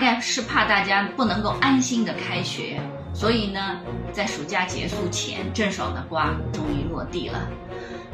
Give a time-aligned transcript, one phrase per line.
[0.00, 2.80] 概是怕大家不能够安心的开学，
[3.14, 3.78] 所以呢，
[4.10, 7.48] 在暑假结束前，郑爽的瓜终于落地了。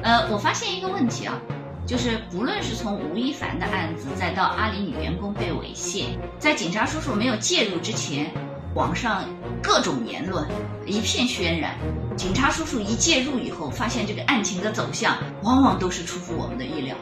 [0.03, 1.41] 呃，我发现一个问题啊，
[1.87, 8.31] 就是不论是从吴亦凡的案子，再到阿里女员工被猥亵，在警察叔叔没有介入之前，
[8.75, 9.25] 网上
[9.63, 10.47] 各种言论
[10.85, 11.77] 一片渲染。
[12.17, 16.97] 警察叔叔一介入以后，发现这个案情的走向往往都是出乎我们的意料。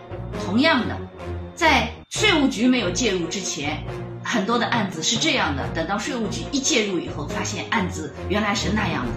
[0.44, 0.96] 同样的，
[1.54, 3.82] 在税务局没有介入之前，
[4.24, 9.12] 很多的案子是这样的；等到税务局一介入以后，发现案子原来是那样的。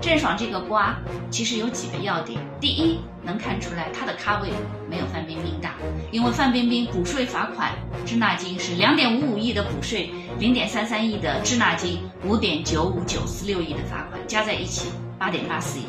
[0.00, 0.96] 郑爽这个瓜
[1.30, 4.50] 其实有几个要点：第一，能看出来他的咖位
[4.88, 5.74] 没有范冰冰大，
[6.12, 7.72] 因为范冰冰补税罚款
[8.04, 15.84] 滞纳金是两点五五亿的补税，零点三三亿的滞纳金，五点九五九四六亿的罚款加在一起八点八四亿，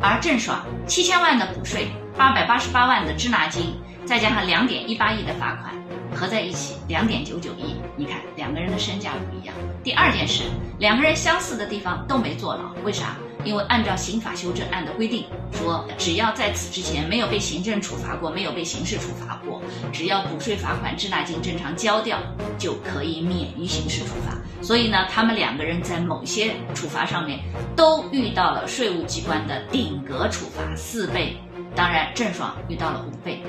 [0.00, 3.76] 而郑爽七千万的补税，八百八十八万的滞纳金。
[4.04, 5.74] 再加上两点一八亿的罚款，
[6.18, 7.76] 合在一起两点九九亿。
[7.96, 9.54] 你看两个人的身价不一样。
[9.84, 10.42] 第二件事，
[10.80, 13.16] 两个人相似的地方都没坐牢，为啥？
[13.44, 19.62] 因为按照刑法修正案的规定，说只要在此之前没有被行政处罚过，没有被刑事处罚过，
[19.92, 22.18] 只要补税罚款滞纳金正常交掉，
[22.58, 24.36] 就可以免于刑事处罚。
[24.60, 27.38] 所以呢，他们两个人在某些处罚上面
[27.76, 31.36] 都遇到了税务机关的顶格处罚四倍。
[31.74, 33.42] 当然，郑爽遇到了五倍，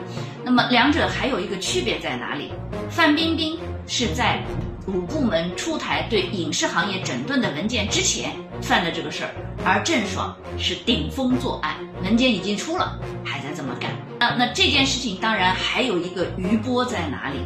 [0.44, 2.52] 那么两者还有一个区别在哪里？
[2.90, 4.42] 范冰冰是在
[4.88, 8.32] 五部门出台对影视行业整顿的文件之前
[8.62, 9.32] 犯的这个事儿，
[9.66, 13.92] 而郑爽是顶风作案，文件已经出了，还在这么干。
[14.20, 17.40] 那那这件事情当然还有一个余波在哪里？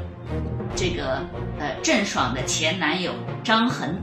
[0.76, 1.22] 这个
[1.60, 3.14] 呃，郑爽的前男友
[3.44, 3.96] 张恒，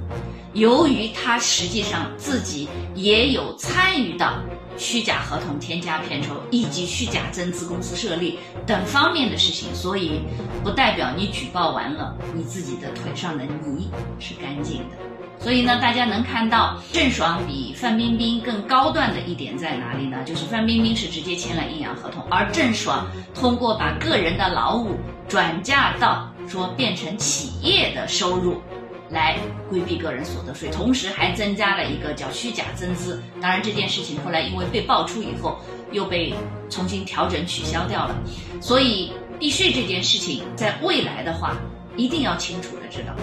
[0.52, 4.34] 由于他实际上自己也有参与到。
[4.78, 10.22] 虚假合同添加片酬以及虚假增资公司设立等方面的事情，所以
[10.64, 14.96] 不代表你举报完了，你自己的腿上的泥是干净的。
[15.38, 20.24] 所以呢，大家能看到郑爽比范冰冰更高段的一点在哪里呢？
[20.24, 24.94] 就是范冰冰是直接签了阴阳合同，而郑爽通过把个人的劳务
[25.28, 28.62] 转嫁到说变成企业的收入。
[29.10, 29.36] 来
[29.68, 33.20] 规避个人所得税，同时还增加了一个叫虚假增资。
[33.40, 35.58] 当然，这件事情后来因为被爆出以后，
[35.90, 36.32] 又被
[36.68, 38.16] 重新调整取消掉了。
[38.60, 41.56] 所以避税这件事情，在未来的话，
[41.96, 43.14] 一定要清楚的知道，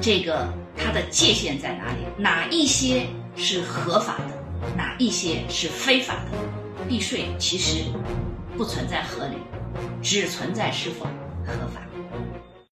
[0.00, 0.46] 这个
[0.76, 6.38] 它的界限在哪里，哪一些是合法的，哪一些是非法的。
[6.88, 7.84] 避税其实
[8.56, 9.36] 不存在合理，
[10.02, 11.04] 只存在是否
[11.46, 11.80] 合法。